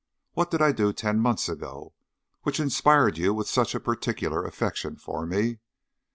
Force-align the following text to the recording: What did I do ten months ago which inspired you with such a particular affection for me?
What 0.33 0.49
did 0.49 0.63
I 0.63 0.71
do 0.71 0.91
ten 0.93 1.19
months 1.19 1.47
ago 1.47 1.93
which 2.41 2.59
inspired 2.59 3.19
you 3.19 3.35
with 3.35 3.47
such 3.47 3.75
a 3.75 3.79
particular 3.79 4.43
affection 4.43 4.95
for 4.95 5.27
me? 5.27 5.59